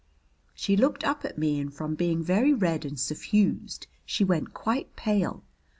She 0.55 0.75
looked 0.75 1.03
up 1.03 1.23
at 1.25 1.37
me, 1.37 1.59
and 1.59 1.71
from 1.71 1.93
being 1.93 2.23
very 2.23 2.55
red 2.55 2.85
and 2.85 2.99
suffused 2.99 3.85
she 4.03 4.23
went 4.23 4.51
quite 4.51 4.95
pale. 4.95 5.43